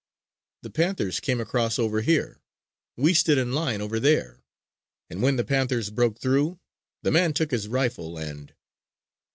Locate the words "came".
1.19-1.39